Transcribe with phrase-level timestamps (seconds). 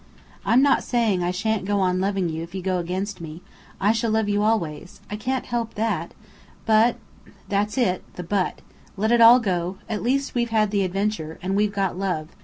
[0.43, 3.43] "I'm not saying I shan't go on loving you if you go against me.
[3.79, 4.99] I shall love you always.
[5.11, 6.15] I can't help that.
[6.65, 6.95] But"
[7.49, 8.63] "That's it: the 'but'.
[8.97, 9.77] Let it all go!
[9.87, 11.37] At least, we've had the adventure.
[11.43, 12.29] And we've got Love.